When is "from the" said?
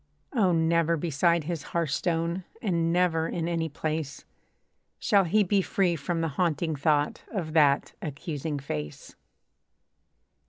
5.95-6.27